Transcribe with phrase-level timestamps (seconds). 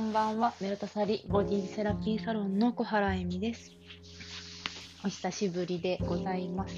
[0.00, 0.54] んばんは。
[0.60, 3.72] メルタサリボディセラピーサロンの小原恵美です。
[5.04, 6.74] お久しぶりでございます。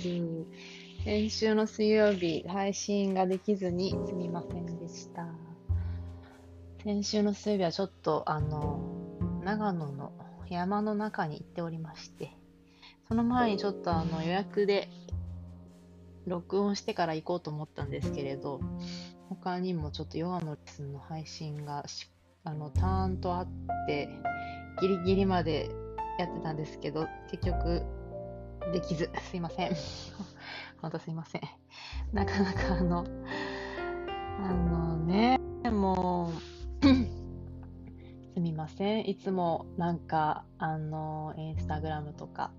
[1.05, 5.27] 先週の水曜日、配信ができずにすみませんでした。
[6.83, 8.81] 先週の水曜日はちょっと、あの、
[9.45, 10.13] 長野の
[10.49, 12.33] 山の中に行っておりまして、
[13.07, 14.89] その前にちょっとあの予約で
[16.27, 18.61] 録音してから行こうと思ったんですけれど、
[19.29, 22.09] 他にもちょっとヨガのレッスンの配信がし
[22.45, 23.49] あのターンとあっ
[23.87, 24.09] て
[24.81, 25.71] ギリギリまで
[26.19, 27.83] やってたんですけど結局
[28.73, 29.11] できず。
[29.31, 29.73] すいません。
[30.81, 31.43] 本当すいません。
[32.13, 33.05] なかなかあの
[34.39, 35.39] あのね
[35.71, 36.33] もう
[38.35, 39.09] すみません。
[39.09, 42.53] いつもなんかあのインスタグラムとか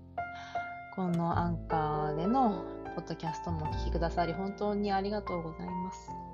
[0.94, 6.31] このアンカーでのポッドキャストもお聞きくださり本当にありがとうございます。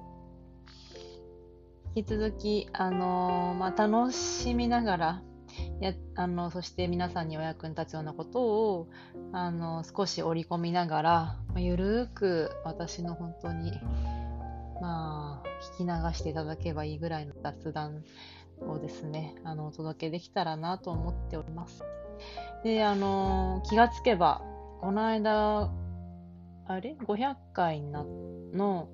[1.99, 5.23] 引き続き、あのまあ、楽しみながら
[5.81, 8.89] やあのそして皆さんにお役に立つようなことを
[9.33, 11.11] あの少し織り込みながら、
[11.49, 13.73] まあ、ゆるーく私の本当に、
[14.81, 18.05] まあ、聞き流していただけばいいぐらいの雑談
[18.61, 21.83] をですねあのお届けできたらなと思っております。
[22.63, 24.43] であの気がつけば
[24.81, 25.69] この間
[26.69, 28.89] あれ？500回の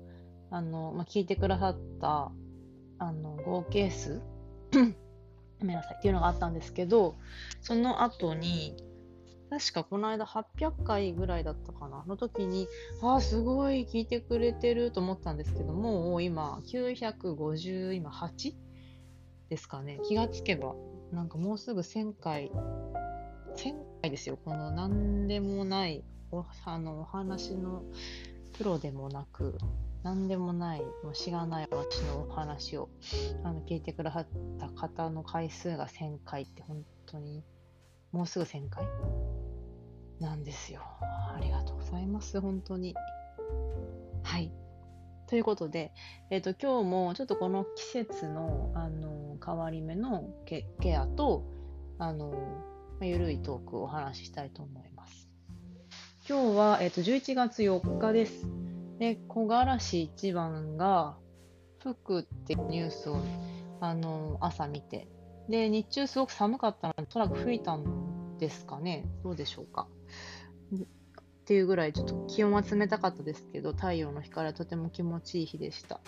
[0.49, 2.31] あの、まあ、聞いてくださった
[2.99, 4.21] あの合計数？
[5.59, 5.95] ごめんなさい。
[5.97, 7.15] っていうのがあったんですけど
[7.61, 8.75] その後に
[9.49, 12.03] 確かこの間800回ぐらいだったかな？
[12.05, 12.67] の時に
[13.01, 18.53] ああすごい聞いてくれてると思ったんですけどもう今950今8
[19.49, 19.99] ですかね。
[20.07, 20.75] 気がつけば
[21.11, 22.51] なんかもうすぐ1000回
[23.55, 24.37] 1000回ですよ。
[24.43, 27.83] この何でもないおあのお話の
[28.57, 29.57] プロでもなく
[30.05, 32.89] 何でもない、もうしがない私のお話を
[33.43, 34.27] あの聞いてくださっ
[34.59, 37.43] た方の回数が1000回って本当に
[38.11, 38.85] もうすぐ1000回？
[40.19, 40.81] なんですよ。
[41.01, 42.93] ありがとうございます、本当に。
[44.21, 44.51] はい。
[45.27, 45.91] ということで、
[46.29, 51.45] えーと、今日もちょっとこの季節のあの変わり目のケケアと
[51.97, 52.31] あの
[53.01, 55.27] ゆるいトークをお話ししたいと思います。
[56.29, 58.64] 今日は、えーと11月4日です。
[58.99, 61.17] で、木枯らし一番が
[61.79, 63.19] 吹くってニュースを
[63.81, 65.07] あの朝見て、
[65.49, 69.05] で、日中すごく寒かったので、おそらく吹いたんですかね。
[69.23, 69.87] どうでしょうか。
[70.73, 75.99] っていうぐらいちょっと気温は冷たかったですけど、太陽の光はとても気持ちいい日でした。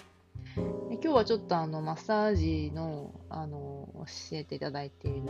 [0.90, 5.28] で今日はちょっとあのマッサージのあの教えていただいている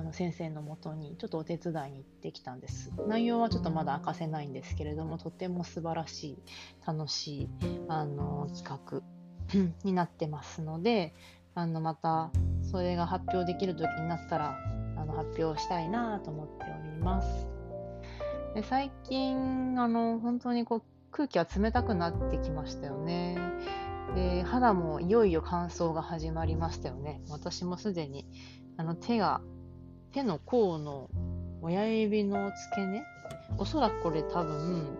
[0.00, 2.90] あの先生のもとにちょっとお手伝いに行ってきたんです。
[3.06, 6.38] 内容はちょっとまだ明かせないんですけれども、とても素晴らしい、
[6.86, 7.48] 楽しい
[7.86, 9.02] あの企画
[9.84, 11.12] になってますので、
[11.54, 12.30] あのまた
[12.62, 14.56] それが発表できる時になったら
[14.96, 17.46] あの発表したいなと思っております。
[18.54, 23.36] で最近あの本当にこう空気は冷たくなってきましたよね。
[24.14, 27.20] で肌もいよいよ乾燥が始まりましたよね。
[27.28, 28.26] 私もすでに
[28.78, 29.42] あの手が
[30.12, 31.08] 手の甲の
[31.62, 33.02] 親指の付け根？
[33.58, 34.98] おそらくこれ多分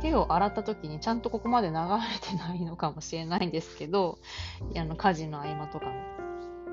[0.00, 1.78] 手を洗った時にちゃんとここまで流れ
[2.20, 4.18] てないのかもしれないんですけど
[4.76, 5.92] あの家事の合間とかも。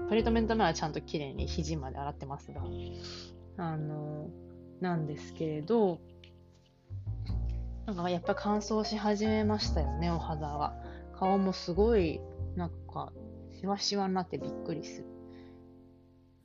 [0.09, 2.61] トリートメント前はちゃんと綺麗に肘まで洗ってますが。
[3.57, 4.27] あの
[4.81, 6.00] なんですけれど
[7.85, 10.73] なんかやっぱ乾燥し始めましたよねお肌は。
[11.19, 12.21] 顔もすごい
[12.56, 13.11] なんか
[13.59, 15.19] しわしわになってびっくりする。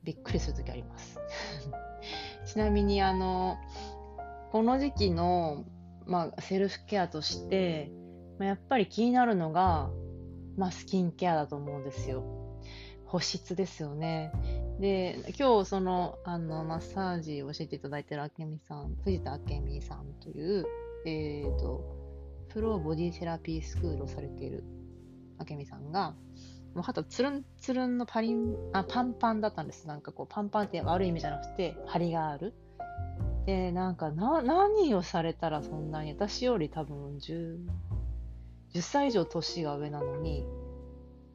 [0.05, 1.19] びっくりするときあります。
[2.45, 3.57] ちなみに、あの、
[4.51, 5.65] この時期の、
[6.05, 7.91] まあ、セルフケアとして、
[8.37, 9.89] まあ、やっぱり気になるのが、
[10.55, 12.23] まあ、スキンケアだと思うんですよ。
[13.05, 14.31] 保湿ですよね。
[14.79, 20.65] で、今日、その、あの、マッサージを教えていただいてるあけみさん、藤田明美さんという、
[21.05, 21.83] えっ、ー、と、
[22.49, 24.63] プロボディセラピースクールをされている
[25.37, 26.15] あけみさんが、
[26.75, 29.87] もう肌つるんつるんのパリンあパンパンだったんです。
[29.87, 32.53] なんかこうパンパンって悪い意味じゃなくて張りがある。
[33.45, 37.59] で、なんかな何をされたらそんなに私より多分 10,
[38.73, 40.45] 10歳以上年が上なのに、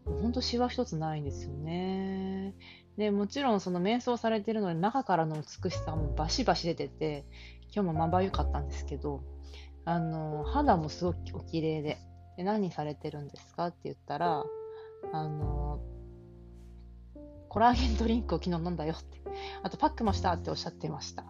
[0.04, 2.54] ほんとシワ一つないんですよね。
[2.98, 7.24] で、もちろんその瞑想されてるので中からの美しさもバシバシ出てて、
[7.74, 9.22] 今日もまばゆかったんですけど、
[9.86, 11.98] あの、肌もすごくお綺麗で、
[12.36, 14.44] で何されてるんですかって言ったら、
[15.12, 15.80] あの、
[17.48, 19.20] コラーゲンドリンクを昨日飲んだよって。
[19.62, 21.24] あとパックもしたっておっしゃってました。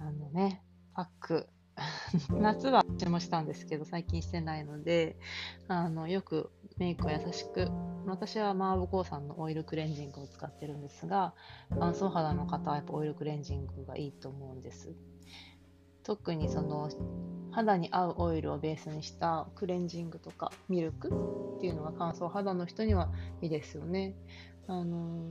[0.00, 0.62] あのね、
[0.94, 1.48] パック。
[2.30, 5.18] 夏は私もしたんですけど、最近してないので、
[5.68, 7.70] あの、よくメイクを優しく
[8.06, 11.34] 私はマーブコーさんのオイルクレンジングを使ってるんですが
[11.78, 14.94] 乾燥肌の方はやっぱオイルクレンジングがいいと思うんです
[16.04, 16.90] 特にその
[17.50, 21.08] 肌に合うオイルをベースにしたクレンジングとかミルク
[21.56, 23.10] っていうのが乾燥肌の人には
[23.40, 24.14] いいですよね。
[24.66, 25.24] あの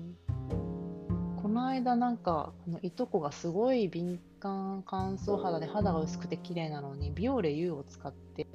[1.42, 8.46] この間なんかこのいとこがすごい敏感乾燥肌で肌が薄くて綺麗なのにビオレ U を使って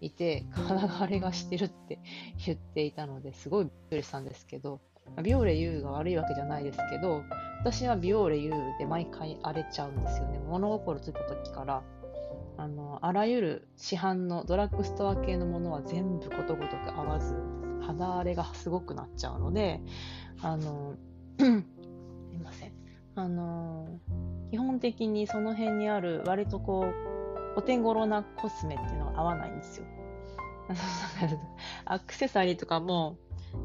[0.00, 1.98] いて肌が荒れがしてるって
[2.44, 4.80] 言っていたのですごいびっくりしたんですけど
[5.22, 7.24] ビオレ U が悪いわけじゃないですけど
[7.60, 10.38] 私はビオレ U で毎回荒れちゃうんですよね。
[10.46, 11.82] 物心ついた時から。
[12.58, 17.36] あのあらゆる市販のドラッグストア系のものは全部ことごとく合わず
[17.82, 19.80] 肌荒れがすごくなっちゃうので
[20.40, 20.94] あの
[21.38, 22.72] すいません。
[23.14, 24.00] あの
[24.50, 29.86] 基本的にその辺にある割とこうお手頃なコスメっていうのが合わないんですよ。
[31.84, 33.18] アクセサリーとかも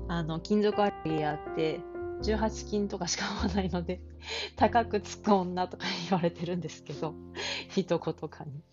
[0.08, 1.80] あの金属アレルギーあって
[2.24, 4.02] 18金とかしか合わないので
[4.56, 7.14] 高くつく女とか言われてるんですけど
[7.70, 8.64] 一言かに。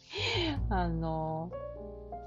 [0.70, 1.50] あの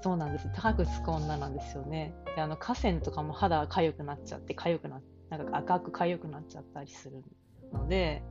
[0.02, 0.50] そうなんです。
[0.52, 2.12] 高くつく女なんですよね。
[2.34, 5.00] であの河川とかも肌が痒くなっちゃって痒くな
[5.30, 7.22] なんか赤く痒くなっちゃったりする
[7.72, 8.22] ので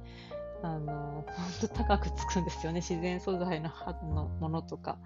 [0.63, 2.81] あの本当高くつくんですよね。
[2.81, 3.69] 自然素材の
[4.13, 4.97] のものとか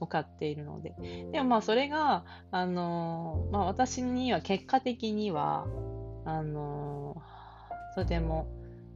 [0.00, 0.94] を買っているので。
[1.32, 5.66] でもまあそれがあの、まあ、私には結果的には
[6.24, 7.16] あの
[7.94, 8.48] とても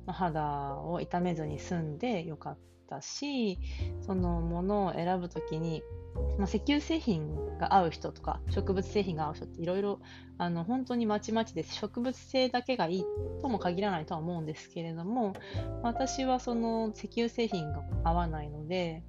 [0.06, 3.58] 肌を痛めずに済んでよかったし
[4.00, 5.82] そのものを選ぶ時に、
[6.38, 10.00] まあ、石油製品が合う人とか植物製品が合う人っていろいろ
[10.38, 11.75] 本当にまちまちです。
[11.75, 13.05] 植物性だけがいい
[13.43, 15.35] とも限らないとは思うんですけれども
[15.82, 19.02] 私はその石油製品が合わないので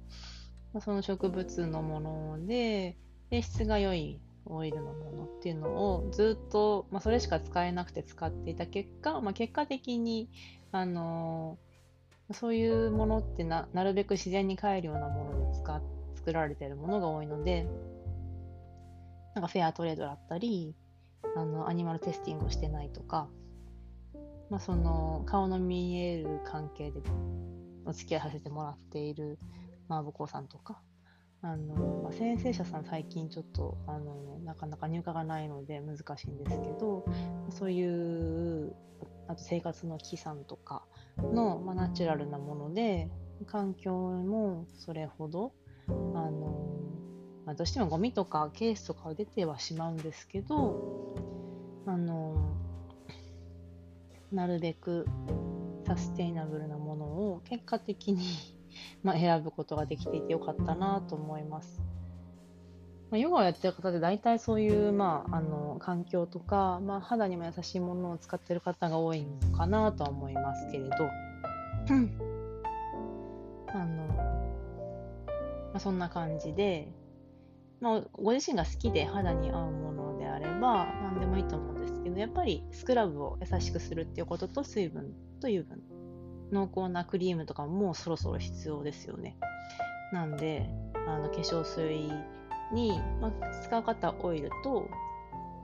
[0.80, 2.96] その植物のもので
[3.30, 10.28] で質が良いオイルのものっていうのをずっと、まあ、それしか使えなくて使っていた結果、まあ、結果的に、
[10.72, 11.69] あのー、
[12.32, 15.82] そういうものってななるべく自然に帰るようなもので使
[16.16, 17.66] 作られてるものが多いので
[19.34, 20.74] なんかフェアトレードだったり
[21.36, 23.28] あのアニマルテスティングをしてないとか、
[24.50, 27.00] まあ、その顔の見える関係で
[27.84, 29.38] お付き合いさせてもらっている
[29.88, 30.80] マーボコさんとか
[31.42, 37.04] あの、まあ、先生者さん最近ちょっとあのなかなか入荷がないので難しいんですけど
[37.50, 38.74] そういう
[39.28, 40.84] あと生活の木さんとか
[41.22, 43.08] の、まあ、ナチュラルなもので
[43.46, 45.52] 環境もそれほど
[45.88, 46.68] あの、
[47.46, 51.14] まあ、どうしてもゴミとかケースとかは出てはしまうんですけど
[51.86, 52.56] あの
[54.32, 55.06] なるべく
[55.86, 58.24] サステイナブルなものを結果的に
[59.02, 61.80] まあ、選ぶことができていてよかったなと思います。
[63.10, 70.94] まあ、ヨガをやってる方で大体そういう、まあ、あの環境とか、まあ、肌にも優しいものを使ってる方が多いのかなとは思いますけれど、
[73.74, 76.92] あのまあ、そんな感じで、
[77.80, 85.82] まあ、ご自身が好きで肌に合うものであれば何でもいいと思うんですけどやっぱりスクラブを優しくするっていうことと水分と油分
[86.52, 89.36] 濃厚なクリームとかももうそろそろ必要ですよね。
[90.12, 90.68] なんで、
[91.06, 92.10] あの化粧水
[92.72, 94.88] に、まあ、使う方オイルと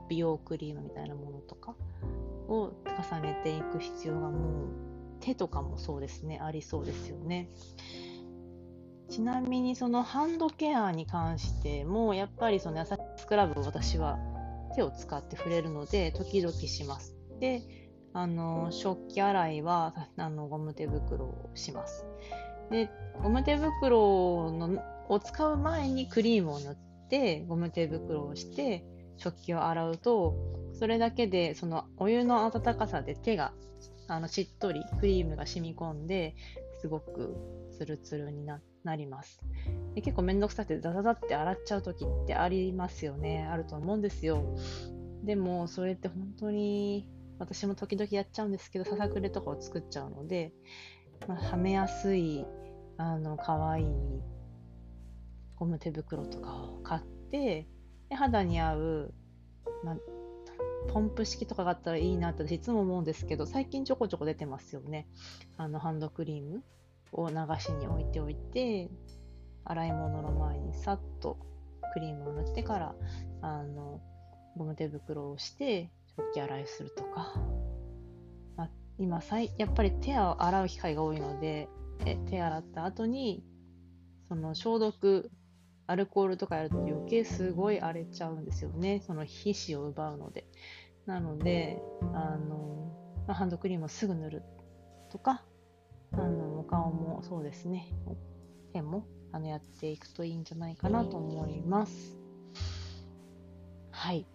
[0.09, 1.75] 美容クリームみたいなものとか
[2.49, 4.69] を重ねていく必要がもう
[5.21, 7.51] 手とかもそうですね、ありそうですよね。
[9.09, 14.19] ちなみにそのハンドケアに関してもやっぱりその優しいスクラブを私は
[14.75, 17.17] 手を使って触れるので時々します。
[17.41, 17.63] で、
[18.13, 22.07] あの食器洗いはあのゴム手袋をします。
[22.71, 22.91] で
[23.23, 26.77] ゴム手袋のを使う前にクリームを塗っ
[27.09, 28.85] てゴム手袋をして
[29.17, 30.35] 食器を洗うと
[30.75, 33.53] それだけでそのお湯の温かさで手が
[34.09, 36.35] あのしっとりクリームが染み込んで
[36.81, 37.37] すごく
[37.77, 38.61] ツルツルにな
[38.97, 39.41] ります。
[39.95, 43.47] で結構めんどくさくてザザザって洗っちゃう時ってありますよね。
[43.51, 44.45] あると思うんですよ。
[45.25, 47.09] でもそれって本当に
[47.39, 50.53] 私も時々やっちゃうんですけど、ささくれとかを作っちゃうので、
[51.27, 52.47] まあ、はめやすい、
[52.97, 53.87] あの、かわいい
[55.57, 57.67] ゴム手袋とかを買って、
[58.09, 59.15] で肌に合う、
[59.85, 59.97] まあ、
[60.93, 65.07] ポンプ式とかがあったらいいなっていつも思うんですけど、最近ちょこちょこ出てますよね。
[65.57, 66.63] あの、ハンドクリーム
[67.13, 68.91] を流しに置いておいて、
[69.65, 71.39] 洗い物の前にさっと
[71.93, 72.95] クリームを塗ってから、
[73.43, 74.01] あの、
[74.57, 77.35] ゴム手袋をして食器洗いするとか、
[78.57, 79.21] まあ、今
[79.59, 81.69] やっぱり手を洗う機会が多いので
[82.29, 83.45] 手洗った後に
[84.29, 85.31] その消毒
[85.87, 89.02] アルコールとかやると余計すごい荒れちゃうんですよね。
[89.07, 90.47] その皮脂を奪うので。
[91.07, 91.81] なので、
[92.14, 92.93] あの、
[93.28, 94.43] まあ、ハンドクリームをすぐ塗る
[95.11, 95.45] とか、
[96.12, 97.88] あの、お顔もそうですね。
[98.73, 102.19] 手もあのやっていくといいんじゃないかなと思います。
[103.90, 104.26] はい。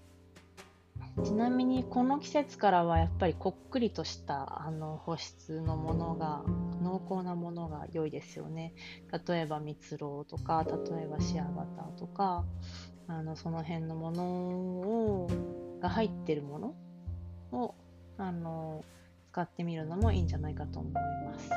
[1.24, 6.44] ちなみにこの季節からはやっぱりこっくりとしたあの保湿のものが
[6.82, 8.74] 濃厚なものが良いですよね
[9.28, 12.46] 例えば蜜ろうとか例えばシアバターとか
[13.08, 15.30] あのその辺のものを
[15.82, 16.76] が入ってるもの
[17.52, 17.76] を
[18.18, 18.84] あの
[19.32, 21.50] 使ってみるのもいいんじゃないかと思います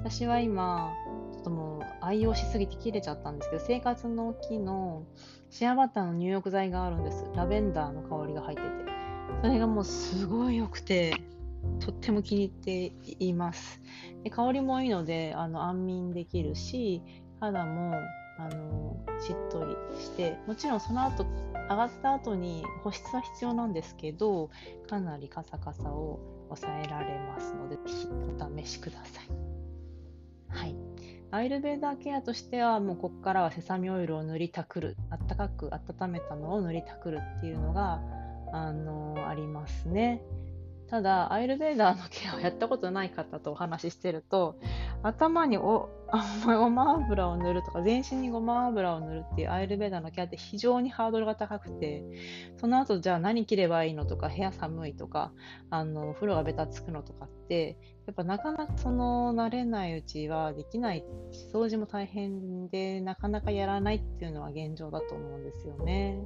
[0.00, 0.92] 私は今
[1.32, 5.04] ちょっともう愛用しすぎて切れちゃったんですけど生活の木の
[5.54, 7.24] シアバターの入浴剤があるんです。
[7.36, 8.90] ラベンダーの香りが入ってて。
[9.40, 11.14] それがもうすごい良くて、
[11.80, 13.80] とっても気に入っています。
[14.22, 17.02] で香りもいいので、あの安眠できるし、
[17.40, 17.94] 肌も
[18.38, 21.26] あのしっとりして、もちろんその後、
[21.68, 24.50] 上がった後に保湿は必要なんですけど、
[24.88, 29.28] かなりカサカサを抑えられますので、ぜひお試しください。
[30.48, 30.76] はい。
[31.34, 38.00] アイルベーダーケアとしてはもうここからはセサミオイルを塗りたくるあったかく温めたのを塗りたくるっていうのが
[38.52, 40.22] あのありますね
[40.94, 44.60] ただアイルベーダーのケアをやったことない方とお話ししてると
[45.02, 45.88] 頭にお
[46.46, 52.04] ごま油を塗るとか全身にごま油を塗るっていうアイルベーダーのケアって非常にハードルが高くて
[52.58, 55.32] その後じゃあ何着ればいいのとか部屋寒いとか
[55.68, 61.04] あのお風呂がべたつくのとかってやっぱなかなかその慣れないうちはできない
[61.52, 66.24] 掃除も大変でなかなかやらないっていうのは現状だと思うんですよね。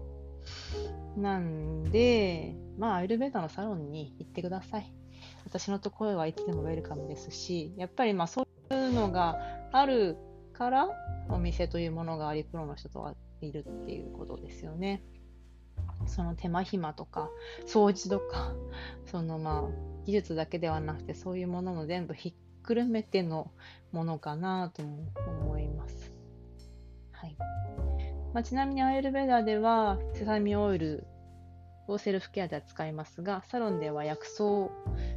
[1.16, 4.92] なんでまあアイルベーダのサロンに行ってください。
[5.44, 9.38] 私のところはいつでもウェルカムですしやっぱりまあそういうのが
[9.72, 10.16] ある
[10.52, 10.88] から
[11.28, 15.02] お店というものがありプロの人とはいるっていうことですよね。
[16.06, 17.30] その手間暇とか
[17.66, 18.52] 掃除とか
[19.06, 23.50] そのまあ技術だけではなくてそういうものも全部ひっくるめての
[23.92, 25.12] ものかなとも
[25.42, 26.12] 思います。
[27.12, 27.36] はい。
[28.38, 31.08] まあ、ちなみにアイルベーダではセサミオイル
[31.88, 34.70] をセルフケアでは使いますがサロンでは薬草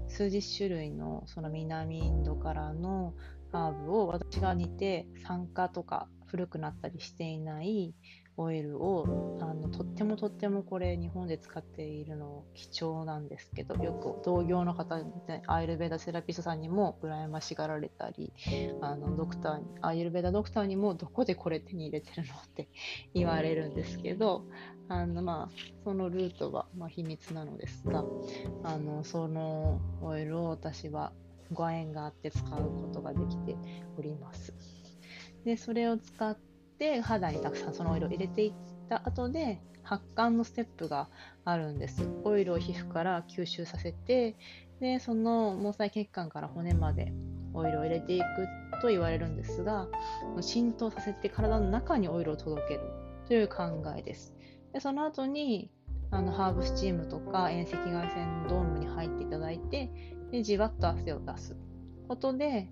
[0.08, 3.14] 数十種類のその南インドからの
[3.52, 7.94] ハーブを私が煮て酸化とか古くなったりしていない
[8.42, 15.00] オイルをあのとってもとってもこれ日本で使っているの貴重なんですけどよく同業の方
[15.48, 18.34] アイルベーダセラピストさんにも羨ましがられたり
[18.82, 22.68] あのドクターにアイルベーダドクターにもどこでこれ手に入れてるのって
[23.14, 24.46] 言われるんですけど
[24.88, 25.50] あの、まあ、
[25.84, 28.04] そのルートは、まあ、秘密なのですが
[28.64, 31.14] あのそのオイルを私は
[31.54, 33.56] ご縁があって使うことができて
[33.98, 34.54] おります。
[35.44, 36.51] でそれを使って
[36.82, 38.54] て肌にたくさんそのオイルを入れていっ
[38.90, 41.10] た後で発汗のステップが
[41.46, 42.10] あるんです。
[42.24, 44.36] オイルを皮膚から吸収させて
[44.80, 47.14] でその毛細血管から骨まで
[47.54, 48.26] オイルを入れていく
[48.82, 49.90] と言われるんですが
[50.40, 52.82] 浸透させて体の中にオイルを届ける
[53.28, 54.34] という考えです。
[54.74, 55.70] でその後に
[56.10, 59.92] あのハーブスチームとか遠赤外線ドームに入っていただいて
[60.32, 61.56] でじわっと汗を出す
[62.08, 62.70] ことで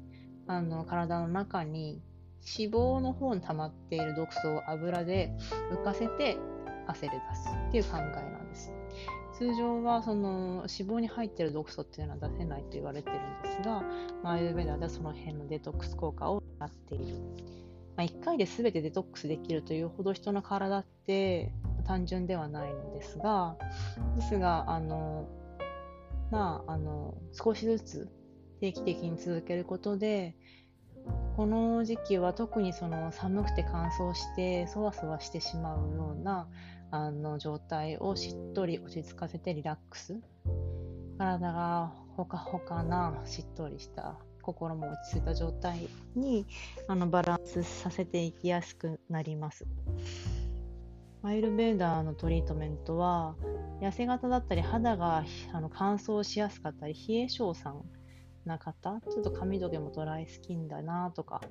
[0.48, 2.01] あの体の中に
[2.46, 5.31] 脂肪の方に溜まっている毒素を油で
[5.72, 6.38] 浮かせて
[6.88, 8.72] 汗で出すっていう考えなんです。
[9.39, 13.84] 通常はその脂肪に入っている毒素っていうのは出せないと言われてるんですが、
[14.22, 17.15] マイルベダではその辺のデトックス効果をなっている。
[17.96, 21.53] まあ、1回で全てデトックスできるというほど人の体って
[21.86, 23.58] 単純ではないのですが、
[24.15, 25.27] ですが、あの、
[26.31, 28.10] まあ、あの、少しずつ
[28.60, 30.36] 定期的に続けることで、
[31.36, 36.48] この時期は特にその寒くて乾燥してそわそわしてしまうような
[36.92, 40.18] あの状態をしっとり落ち着かせてリラックス
[41.18, 46.46] 体がほかほかなしっとりした心も落ち着いた状態に
[46.88, 49.66] あのバランスさせていきやすくなります。
[51.22, 53.36] マイルベーダーのトリートメントは
[53.82, 57.84] 痩せ型だったり肌があの乾燥しやすかったり冷え性さん
[58.50, 61.41] な方、ちょっと髪の毛もドライスキンだなとか、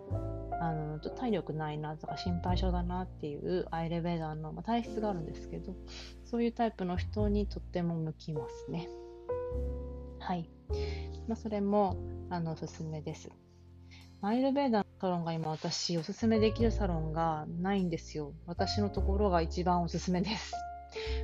[0.60, 5.74] あのちょっと体力ないなとか心配性だなっていうアイレベーダーの、まあ、体質があるんですけど、
[6.24, 8.88] そういうタイプの人にとっても向きますね。
[10.18, 10.50] はい。
[11.26, 11.96] まあ、それも
[12.28, 13.30] あのおすすめです。
[14.20, 18.32] アイルベーダーのサロンが今私おすすめできるサロンがないんですよ。
[18.46, 20.52] 私のところが一番おすすめです。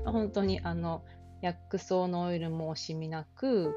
[0.04, 1.02] 本当にあの
[1.42, 3.74] 薬草のオイルも惜しみなく、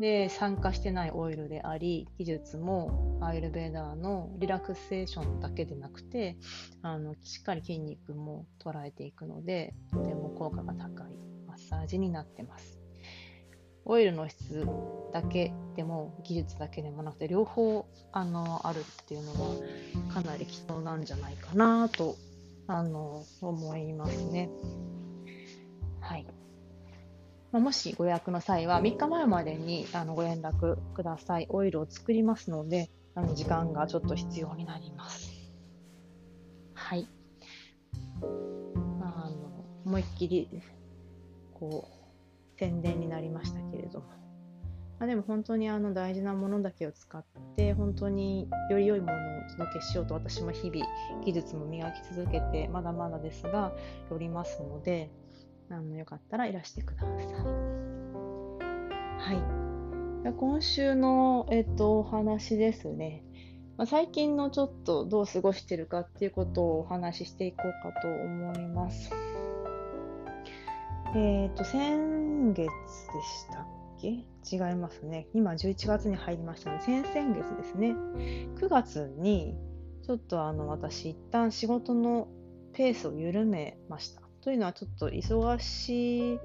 [0.00, 6.38] で参加してないオイルであり技術もアイルベーダーのリラクセーションだけでなくて
[6.82, 11.16] あのしっかり筋肉も捉えていくのでとても効果が高い
[11.46, 12.80] マッサージになってます。
[13.84, 14.66] オイルの質
[15.12, 19.56] だけでも技術だけでもなくて両方あのあるっていうのは
[20.12, 22.16] かなり貴重なんじゃないかなと
[22.68, 24.48] あの思いますね。
[26.00, 26.26] はい。
[27.52, 31.46] まあ、もしご予約の際は3日前までにあのご連絡ください。
[31.48, 35.32] オイルを作りますのであの時間がちょっと必要になります。
[36.74, 37.08] はい。
[39.00, 40.48] まあ、あの思いっきり
[41.54, 44.06] こう宣伝になりましたけれども、
[45.00, 47.24] まあ、でも本当にあの大事なものだけを使っ
[47.56, 49.16] て本当により良いものを
[49.48, 50.86] お届けしようと私も日々
[51.24, 53.72] 技術も磨き続けてまだまだですが
[54.10, 55.10] おりますので
[55.70, 57.10] あのよかったらいらしてください。
[59.20, 63.22] はい、今週の、えっと、お話ですね。
[63.76, 69.10] まあ、最近のちょっとどう過ごしてるかっていうことをお話ししていこうかと思います。
[71.14, 73.66] えっ、ー、と、先月でしたっ
[74.00, 74.08] け？
[74.08, 75.28] 違いますね。
[75.34, 77.94] 今11月に入りましたので、先々月ですね。
[78.56, 79.54] 9月に、
[80.02, 82.28] ちょっとあの、私、一旦仕事の
[82.72, 84.29] ペースを緩めました。
[84.42, 86.38] というのは、ちょっと忙しい、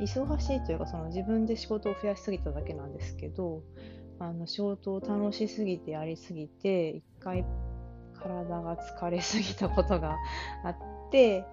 [0.00, 3.62] 忙しいというか、その自分で仕事を増やしすぎただけなんですけど、
[4.18, 7.44] あの仕事を楽しすぎてやりすぎて、一回
[8.20, 10.16] 体が疲れすぎたことが
[10.64, 10.76] あっ
[11.10, 11.44] て、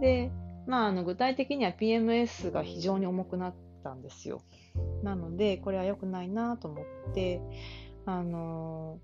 [0.00, 0.30] で、
[0.66, 4.42] まあ、あの具体的には PMS が非常に重くなったんですよ。
[5.02, 7.40] なので、これは良くないなと思って、
[8.06, 8.98] あの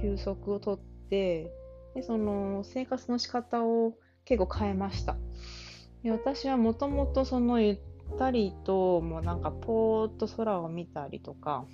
[0.00, 1.50] 休息をとって
[1.98, 3.94] で、その生活の仕方を
[4.28, 5.16] 結構変えました。
[6.02, 7.78] で私はもともとそのゆっ
[8.18, 11.64] たりと、もうなんかぽーっと空を見たりとか、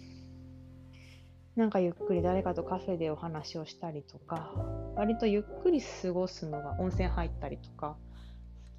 [1.57, 4.53] なんかゆっくり誰かとカフェでお話をしたりとか、
[4.95, 7.97] 割とゆっくり過ごすのが温泉入ったりとか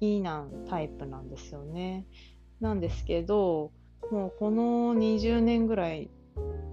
[0.00, 2.06] きなタイプなんですよね。
[2.60, 3.72] なんですけど、
[4.10, 6.08] もうこの20年ぐらい、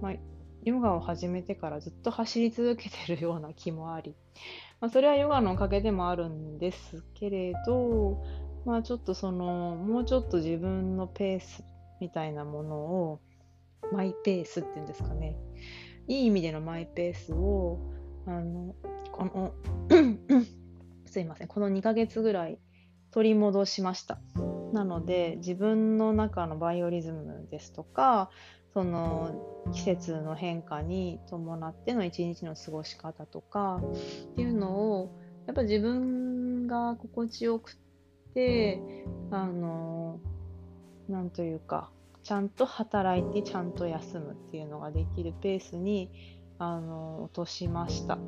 [0.00, 0.14] まあ、
[0.62, 4.14] ヨガを始めてからずっと走り続けてるような気もあり、
[4.84, 8.22] まあ、それはヨガのおかげでもあるんですけれど、
[8.66, 11.64] まあちょっとその、もうちょっと自分のペース
[12.02, 13.20] みたいなものを、
[13.94, 15.38] マイペースっていうんですかね。
[16.06, 17.78] いい意味でのマイペースを、
[18.26, 18.74] あの、
[19.10, 19.54] この
[21.06, 22.58] すいません、この2ヶ月ぐらい
[23.10, 24.18] 取り戻しました。
[24.74, 28.28] なので自分の中のバイオリズムですとか
[28.74, 29.32] その
[29.72, 33.80] 季節の変化に伴っての一日の過ごし方とか
[34.32, 35.10] っていうのを
[35.46, 37.76] やっぱ自分が心地よく
[38.34, 38.80] て
[39.30, 40.18] あの
[41.08, 41.90] なんというか
[42.24, 46.10] ちゃんと働いてちゃんと休むっていうのができるペースに
[46.58, 48.18] あの落としました。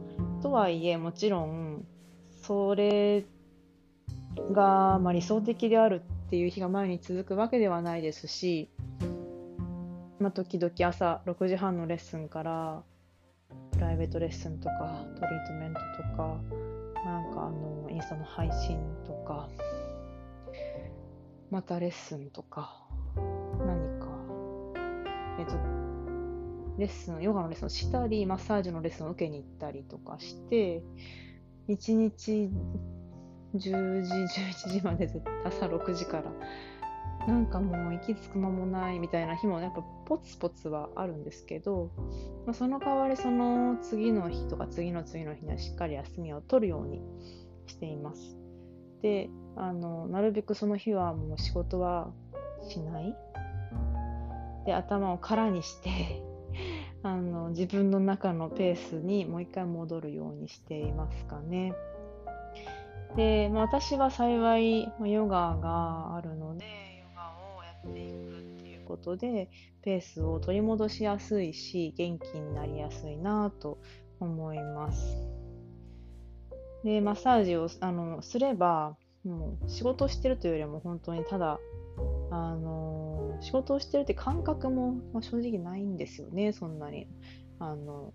[0.43, 1.87] とはいえもちろん
[2.43, 3.25] それ
[4.53, 8.69] が、まあ、理想的であるっていう日が前に続くわけではないですし、
[10.27, 12.83] まあ、時々朝6時半のレッスンから
[13.71, 16.41] プライベートレッスンとかトリートメントとか
[17.05, 19.49] なんかあのインスタの配信とか
[21.49, 22.89] またレッスンとか
[23.65, 24.09] 何か
[25.39, 25.53] えっと
[26.77, 30.83] レッスンヨガのレッスンしたりマッサージのレッスンを受けに行ったりとかして
[31.69, 32.51] 一日
[33.55, 36.25] 10時、11時まで絶対朝6時から。
[37.27, 41.91] なんかもう息つく間もないみたいな日もやっぱポツポツはあるんですけど、
[42.47, 47.03] まあ、その代わりその次の日とか次の次の日にはしっかり休みを取るように
[47.67, 48.37] しています。
[49.03, 52.13] で、あの、なるべくその日はもう仕事は
[52.69, 53.17] しない。
[54.65, 55.91] で、頭を空にして
[57.03, 61.75] あの、自分の中のペースにもう一回戻るようにしていますかね。
[63.17, 66.86] で、まあ、私は幸い、ヨガがあるので、
[67.91, 69.51] っていくっていうことで、
[69.83, 73.79] ペースを取り戻しやすいし、元気になりやすいなと
[74.21, 75.17] 思います。
[76.85, 81.59] で、マッサージをあのすれば、もう仕事してるというよりも本当にただ、
[82.31, 87.09] あの仕事をしてるって感覚も、まあ、正直ないんですよね、そんなに。
[87.59, 88.13] あの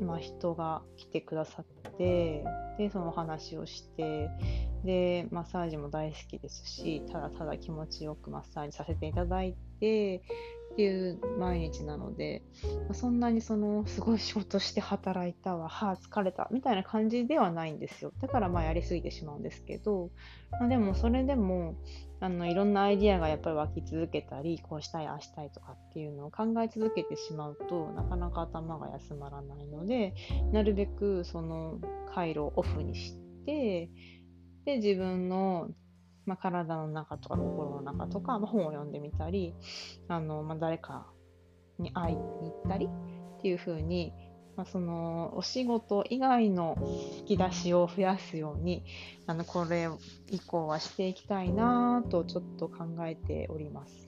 [0.00, 2.44] まあ、人が来てくださって
[2.78, 4.28] でその話をして
[4.84, 10.22] でマッサージも大好きですしただただ気持ちよくマッサージさせていただいて
[10.74, 12.42] っていう毎日なので、
[12.94, 18.12] そんなにそのすごい仕事して働いたわ、はあ、疲れたみたいな感じではないんですよ。
[18.20, 20.10] だからまあやりすぎてしまうんですけど、
[20.50, 21.76] まあ、でもそれでも
[22.18, 30.12] あのいろんなアイディアがやっぱり湧き続けたり、こうしたい、ああしたいとかっていうのを考え続けてしまうとなかなか頭が休まらないので、
[30.52, 31.78] なるべくその
[32.12, 33.90] 回路をオフにして、
[34.64, 35.68] で自分の
[36.26, 39.54] まあ、体の中とか心の中とか、まあ、本を読んでみたり
[40.08, 41.06] あの、まあ、誰か
[41.78, 42.88] に会いに行ったり
[43.38, 44.12] っていう風に、
[44.56, 46.76] まあ、そのお仕事以外の
[47.18, 48.84] 引き出しを増やすように
[49.26, 49.88] あのこれ
[50.30, 54.04] 以降はしていきたいなとちょっと考えております。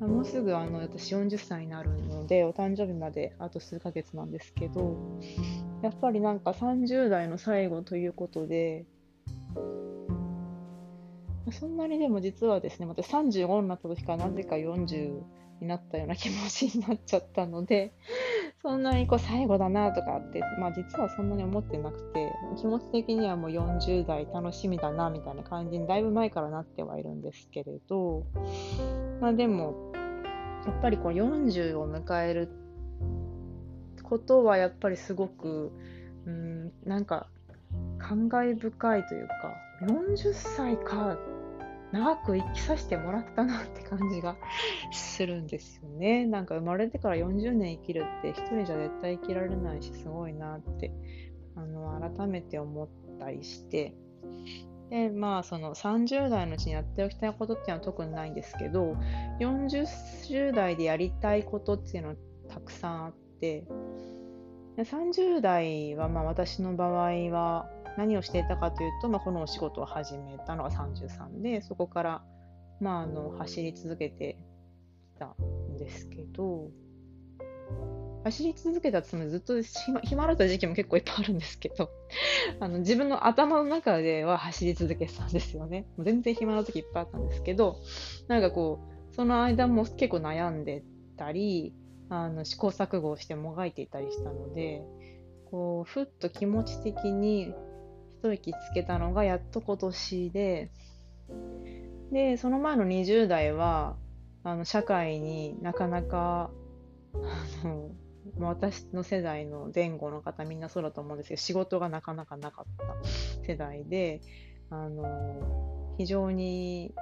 [0.00, 4.94] もうすぐあの私40歳になるのでお誕生日まであと数ヶ月なんですけど
[5.82, 8.84] やっぱりなんか30代の最後ということで
[11.52, 15.20] そんなにでも実はですね、また35になった時からなぜか40
[15.60, 17.92] になったような気持ちになっちゃったので、
[18.62, 28.24] そんなにこう最後だなとかって、まあ実はそんなに思ってなくて、気持ち的にはもう40代楽しみだなみたいな感じにだいぶ前からなってはいるんですけれど、
[29.20, 29.92] まあでも、
[30.66, 32.48] やっぱりこう40を迎える
[34.02, 35.72] ことはやっぱりすごく、
[36.26, 37.28] うん、なんか
[37.98, 41.18] 感慨深いというか、40歳か
[41.92, 44.36] 長く生きさせてもらったなって感じが
[44.92, 46.26] するんですよね。
[46.26, 50.92] なんか生まれてから40年生きるって一人じゃ絶対生きられないしすごいなって
[51.54, 53.94] あの改めて思ったりして
[54.90, 58.96] でまあその30代のうちにやっておきたいことっていうのは特にないんですけど
[59.40, 62.14] 40代でやりたいことっていうのは
[62.48, 63.64] たくさんあって
[64.76, 72.22] 30代はまあ私の場合は何をしていたかというと、まあ、このお仕事を始めたのが33で、そこから、
[72.80, 74.38] まあ、あの走り続けて
[75.14, 75.34] きた
[75.72, 76.70] んですけど、
[78.26, 79.54] 走り続けたつもりずっと
[80.02, 81.90] 暇だった時期も結構いっぱいあるんですけど
[82.58, 85.86] あの自分の頭の中では走り続けてたんですよね。
[85.98, 87.76] 全然暇な時いっぱいあったんですけど、
[88.26, 88.80] なんかこ
[89.10, 90.84] う、その間も結構悩んで
[91.16, 91.72] たり、
[92.08, 94.82] あの試行錯誤をしてもがいていたりしたので、
[95.50, 97.54] こう、ふっと気持ち的に
[98.34, 100.70] 一息つけたのがやっと今年で、
[102.12, 103.96] で、その前の20代は、
[104.44, 106.50] あの社会になかなか、
[107.64, 107.90] あの、
[108.38, 114.20] 私の世代の前後の方みんなそうだと思うんですけど仕事がなかなかなかった世代で
[114.68, 116.92] あの非常に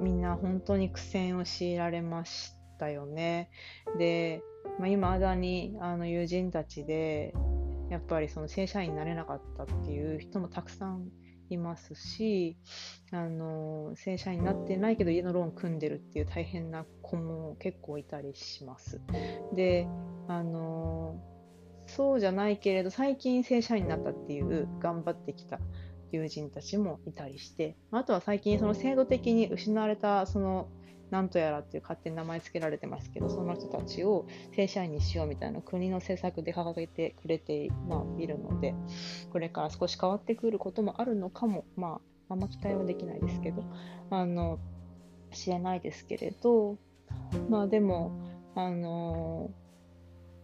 [0.00, 3.50] みんな本当に苦戦を強いられましたよね。
[3.98, 4.42] で、
[4.78, 7.34] まあ、今だにあの友人たちで
[7.90, 11.08] やっぱりその正社員になれなかったっていう人もたくさん
[11.50, 12.56] いますし、
[13.10, 19.00] あの正社員になってないけど家のローン組んでるっていう大変な子も結構いたりします。
[19.54, 19.88] で、
[20.28, 21.20] あの
[21.86, 25.58] そうじゃないけれど最近正社員になったっていう頑張ってきた
[26.12, 30.68] 友人たちもいたりしてあとは最近その制度的に失われたその
[31.10, 38.74] なんとやらっていう勝手に名前付けられてますけど、その人たちを正社員にしようみたいな国の政策で掲げてくれて、まあ、いるので、
[39.32, 43.64] これから少し変わってくることもあるのかも、まあ、あんま期待はできないですけど、
[44.10, 44.58] あの、
[45.32, 46.76] 知れないですけれど、
[47.48, 48.12] まあでも、
[48.54, 49.50] あの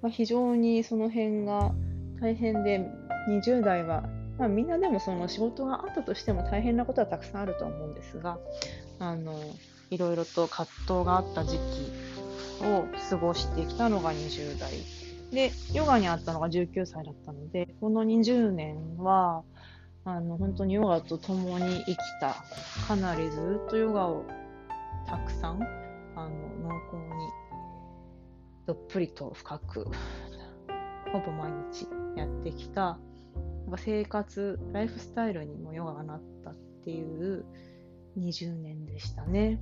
[0.02, 1.74] まあ、非常にその辺が
[2.20, 2.88] 大変で、
[3.29, 8.38] 20代は、まあ、みんなでもその仕事があったとしても大変なことはたくさんあると思うんですが、
[8.98, 9.35] あの
[9.90, 11.62] いろいろと葛藤があった時期
[12.64, 14.70] を過ごしてきたのが20代。
[15.31, 19.42] でヨガにあったのが19歳だったのでこの20年は
[20.05, 22.37] あの本当にヨガと共に生きた
[22.87, 24.25] かなりずっとヨガを
[25.09, 25.62] たくさん
[26.14, 26.31] あの
[26.62, 27.46] 濃厚に
[28.66, 29.88] どっぷりと深く
[31.12, 32.99] ほぼ毎日やってきた
[33.77, 37.44] 生活ライフスタイルにもヨガがなったっていう
[38.18, 39.61] 20年でしたね。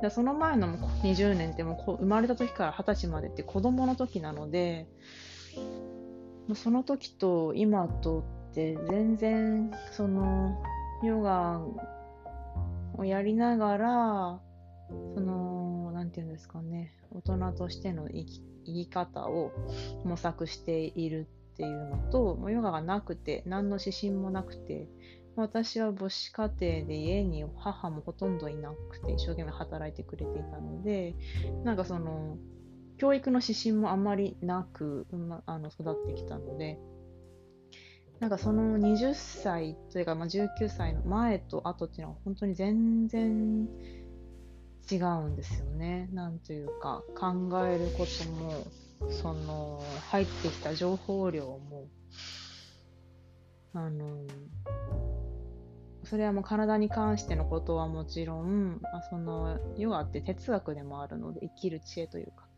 [0.00, 4.86] でその前の20年ってもう生まれた時から20歳までって子供の時なので、
[6.54, 10.60] その時と今とって全然その
[11.02, 11.60] ヨガ
[12.96, 14.40] をやりながら、
[15.14, 19.52] その、なんていうんですかね、大人としての生き生き方を
[20.04, 24.88] 模索しているっていうのと、もうヨガがなくて、何の指針もなくて、
[25.36, 31.14] 私は母子家庭で家に母もほとんどいなくて一生懸命働いてくれていたので
[31.64, 32.36] なんかその
[32.98, 36.78] 教育の指針もあまりなく、ま、あの育ってきたので
[38.20, 43.68] なんかその20歳というか、まあ、19歳の前と後っていうのは本当に全然
[44.90, 46.08] 違うんですよね。
[46.12, 48.66] なんというか考えることも
[49.10, 51.88] その入ってきた情報量も
[53.74, 54.24] あの
[56.04, 62.48] それはもう体に関してのことはもちろん、まあ、そのヨガって哲学でもあるので生きる知恵というか。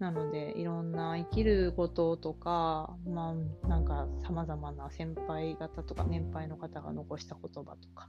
[0.00, 3.34] なのでいろんな生きることとかま
[3.64, 8.08] あなんかさまざまな先輩方とか年配の方が残した言葉とか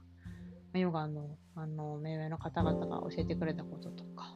[0.72, 4.34] ヨガのあの目上の方々が教えてくれたこととか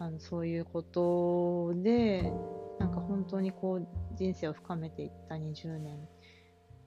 [0.00, 2.32] あのそういうことで
[2.80, 6.08] なんか本当にこう人生を深めていった20年。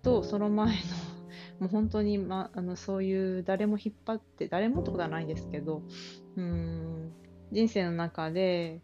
[0.06, 0.82] とその前の
[1.60, 5.82] もう本当に、ま、あのそういう誰も引っ張って誰もってことはないですけど
[6.36, 7.12] うん
[7.52, 8.82] 人生の中で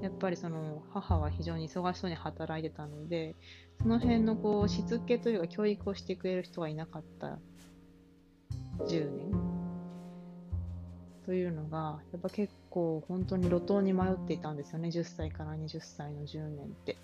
[0.00, 3.36] やっぱりその母は非常に忙しそうに働いてたので
[3.82, 7.38] その辺のこうしつけというか教育をしてくれる人がいなかった。
[8.86, 9.30] 10年。
[11.24, 14.88] というのがやっぱ結構本当に路頭に迷っていたんですよね。
[14.88, 16.96] 10歳から20歳の10年って。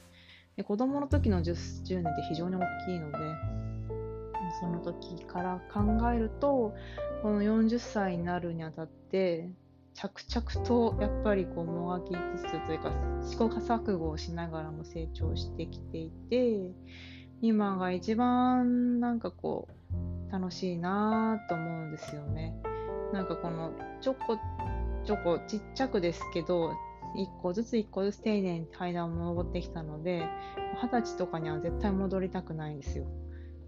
[0.59, 3.19] で子供の時の 10, 10年って非常に大きいので
[4.61, 5.81] その時から考
[6.13, 6.75] えると
[7.23, 9.51] この40歳になるにあたって
[9.95, 12.93] 着々とやっぱりこうもがきつつというか
[13.25, 16.73] 試行錯誤をしながらも成長してきていて
[17.41, 19.69] 今が一番なんかこ
[20.29, 22.55] う楽しいなと思うんですよね。
[23.13, 24.37] なんかこのちょこ
[25.05, 26.73] ちょこちっちゃくですけど
[27.17, 30.29] 一個ずつ一個ずつ丁寧に階段を登ってきたので
[30.83, 33.07] 二十歳とかには絶対戻りたくないんですよ。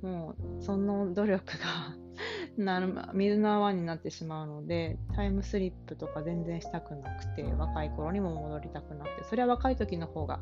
[0.02, 1.96] もうその努力が
[2.56, 10.40] なる水の泡になってしまうのでタイムスリップとか全然したくなくて若い頃にも戻りたくなくてそれは若い時の方が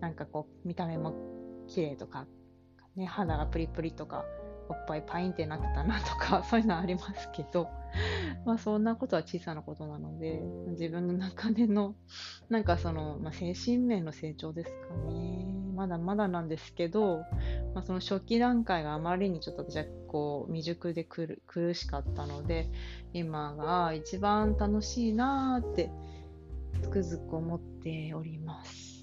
[0.00, 1.14] なんかこう見た目も
[1.68, 2.26] 綺麗とか、
[2.96, 4.24] ね、肌がプリプリとか
[4.68, 7.68] おっぱいパインってなってたなとか そういうのはありますけど
[8.44, 11.94] まあそんなことは小さなことなので自分の中での
[12.48, 17.24] なんかその、まあ、精神面の成長ですかねまだまだなんですけど、
[17.74, 22.70] まあ、その初期段階があまりにちょっと私はこう未熟で苦しかったので
[23.12, 25.90] 今が一番楽しいなーって
[26.80, 28.93] つくづく思っております。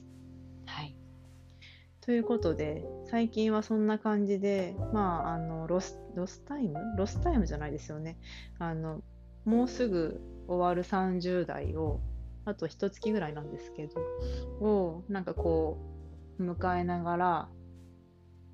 [2.02, 6.80] ということで、最近はそんな感じで、まあ、あのロスロスタイム？
[6.98, 8.18] ロスタイムじゃないですよね。
[8.58, 9.02] あの
[9.46, 12.02] もうすぐ終わる30代を、
[12.46, 14.02] あと一月ぐらいなんですけど、
[14.66, 15.78] をなんかこ
[16.40, 17.50] う、迎えながら、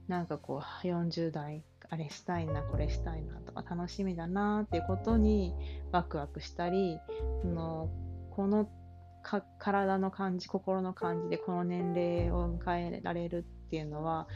[0.07, 5.55] なんかこう、40代、あれしたいな、これしたいなとか、楽しみだなっていうことに
[5.91, 6.99] ワクワクしたり、
[7.41, 7.89] その
[8.31, 8.69] この
[9.27, 14.27] か体の感じ心の感じでこの年齢を迎えられるっていうのは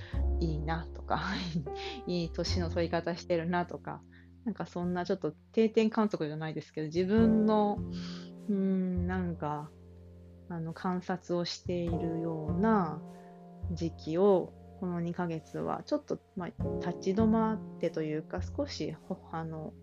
[0.41, 1.21] いいなとか
[2.07, 4.01] いい年の取り方してるなとか
[4.43, 7.79] なんかそんなちょっと定点観測じゃないですけど自分の
[8.49, 9.71] うんなんか
[10.49, 13.01] あの観察をしているような
[13.71, 14.51] 時期を
[14.81, 16.47] この2ヶ月はちょっと、まあ、
[16.85, 18.93] 立ち止まってというか少し
[19.31, 19.73] あの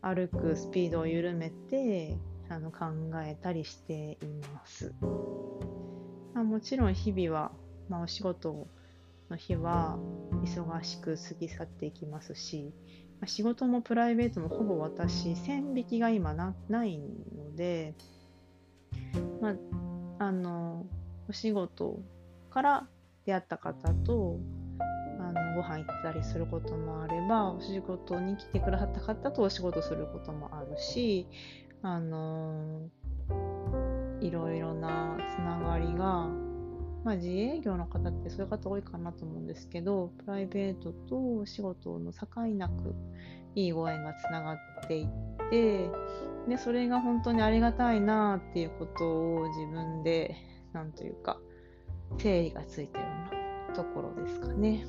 [0.00, 2.86] 歩くスピードを緩めてあの考
[3.24, 4.94] えたりしています。
[6.34, 7.52] まあ、もちろん日々は、
[7.88, 8.66] まあ、お仕事
[9.30, 9.98] の日は
[10.44, 12.72] 忙しく過ぎ去っていきますし、
[13.20, 16.54] まあ、仕事もプライベートもほぼ私線引きが今な
[16.84, 17.94] いので、
[19.40, 19.50] ま
[20.18, 20.86] あ、あの
[21.28, 22.00] お仕事
[22.50, 22.86] から
[23.24, 24.38] 出会った方と
[25.18, 31.26] あのご飯行ったりすることもあればお仕事に来てくださった方とお仕事することもあるし
[31.86, 36.28] あのー、いろいろなつながりが、
[37.04, 42.94] まあ、自営業の方ってそういう方多いかなと思うんですけど、プライベートと仕事の境なく
[43.54, 45.90] いいご縁がつながっていって、
[46.48, 50.34] で、それが本当にありがたいなっていうことを自分で、
[50.72, 51.38] なんというか、
[52.16, 53.06] 整理がついたよ
[53.68, 54.86] うなところですかね。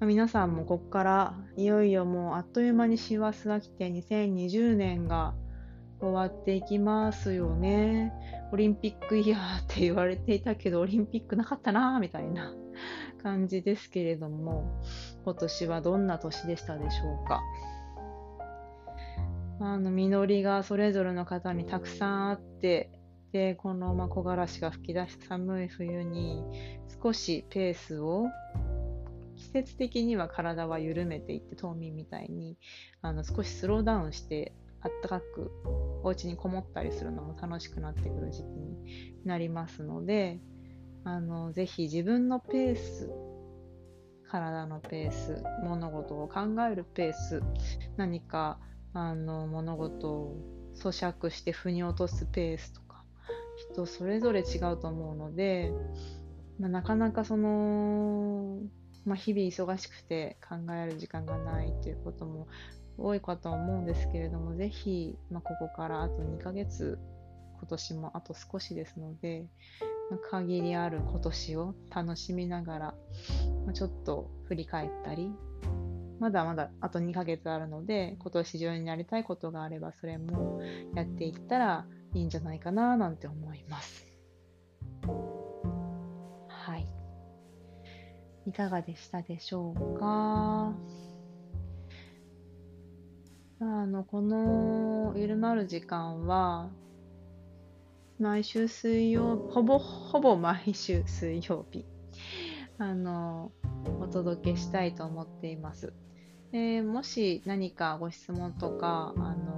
[0.00, 5.34] 皆さんもここからいよいよもうあっという間に師走が来て2020年が
[6.00, 8.12] 終わっていきますよね。
[8.52, 12.54] オリンピックイヤーって言われていたけど、オリンピックなかったなみたいな
[13.22, 14.80] 感じですけれども、
[15.24, 17.42] 今年はどんな年でしたでしょうか。
[19.60, 22.92] あの実りがそれぞれの方にたくさんあって、
[23.32, 26.44] で、このま木枯らしが吹き出し寒い冬に
[27.02, 28.26] 少しペースを
[29.38, 32.58] 季節的には体は緩めていって冬眠みたいに
[33.02, 35.50] あの少しスローダウンしてあったかく
[36.02, 40.40] お家にこもったりするのも楽しくなってくる時期になりますので
[41.04, 43.10] あのぜひ自分のペース
[44.30, 47.42] 体のペース物事を考えるペース
[47.96, 48.58] 何か
[48.92, 50.36] あの物事を
[50.76, 53.04] 咀嚼して腑に落とすペースとか
[53.58, 55.72] 人それぞれ違うと思うので、
[56.58, 58.60] まあ、なかなかその、
[59.08, 62.46] まあ、日々忙しくて考える時間がないということも
[62.98, 66.98] 多いかと思うんですけれどもぜひ、まあ、ここからあと2ヶ月
[67.58, 69.46] 今年もあと少しですので、
[70.10, 72.94] まあ、限りある今年を楽しみながら、
[73.64, 75.32] まあ、ちょっと振り返ったり
[76.20, 80.60] まだまだあと2ヶ月あるので今年中にやりたいことがあればそれも
[80.94, 84.06] やっていったらいいんじゃないかななんて思います。
[88.48, 90.72] いかがでしたでしょうか？
[93.60, 96.70] あの、このゆるまる時間は
[98.18, 101.84] 毎週水曜ほぼほぼ毎週水曜日
[102.78, 103.52] あの
[104.00, 105.92] お届けしたいと思っています。
[106.50, 109.57] でもし何かご質問とかあの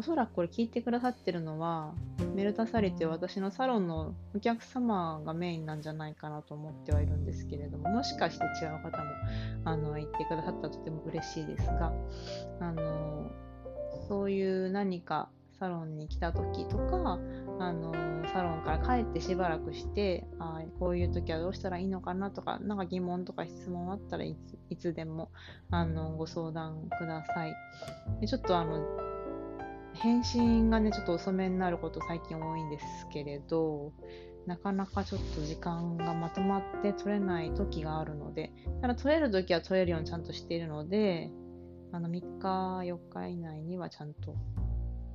[0.00, 1.92] おそらくこれ聞いてくださってるのは
[2.34, 9.10] メルタサリという私のサロンのお客様がメインなんじゃないかなと思ってはいるんですけれどももしかして違う方も
[9.66, 11.92] あの言ってくださったらとても嬉しいですが
[12.60, 13.30] あの
[14.08, 17.18] そういう何かサロンに来た時とか、
[17.58, 17.92] あの
[18.32, 25.30] サロンから帰ってしばらくしてあこういう時はどうしたらいいのかなとかなんか疑問とか質問あったらいついつでも
[25.70, 27.54] あのご相談ください。
[28.22, 29.10] でちょっとあの
[29.94, 33.92] 返信がねちょっと遅めになること最近多いんですけれど
[34.46, 41.30] なかなかちょっと時間がまとまって取れない時があるのでただ取れる時は取れるようにちゃんとしているので
[41.92, 44.34] あの3日4日以内にはちゃんと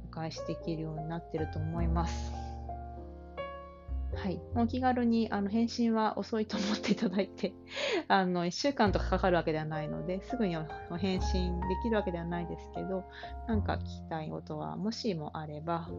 [0.05, 2.44] お返しできるようになってると思います。
[4.15, 7.53] はい、お気軽にあの返信は遅いと思っていただいて
[8.07, 13.03] あの1週間とかかかるわけではないのですぐに返信できるわけではないですけど
[13.47, 15.89] なんか聞きたいことはもしもあれば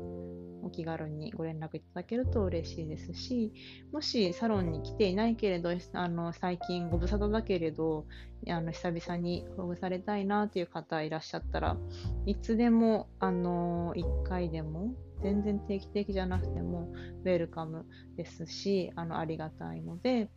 [0.63, 3.53] お気軽にご連絡いただけると嬉しいですし
[3.93, 8.07] もしサロンに来ていないけれどあの最近ご無沙汰だけれど
[8.49, 11.77] あの久々にほぐされたいなという方いらっしゃったら
[12.25, 16.93] いつでもあの1回でも全然定期的じゃなくても
[17.25, 20.31] ウェルカムですしあのありがたいので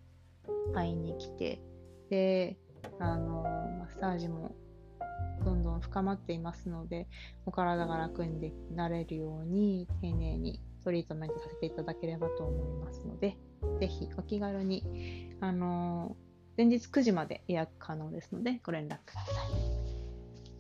[0.73, 1.61] 会いに来て
[2.09, 2.57] で
[2.99, 3.43] あの
[3.79, 4.55] マッサージも
[5.43, 7.07] どんどん深まっていますので
[7.45, 13.37] お体が楽になれるように丁寧にトリートメントさせていただければと思いますので
[13.79, 16.15] ぜひお気軽にあの
[16.57, 19.79] 前日9時まで予約可能ですのでご連絡ください。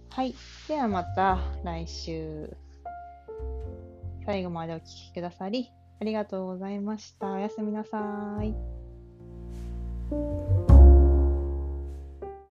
[0.09, 0.35] はい。
[0.67, 2.57] ではまた来週。
[4.29, 7.31] 最後までお聴きくださり、ありがとうございました。
[7.31, 8.53] おやすみなさい。